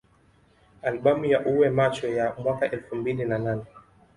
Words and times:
Albamu 0.81 1.25
ya 1.25 1.43
Uwe 1.45 1.69
Macho 1.69 2.07
ya 2.07 2.33
mwaka 2.43 2.71
elfu 2.71 2.95
mbili 2.95 3.25
na 3.25 3.37
nne 3.37 3.63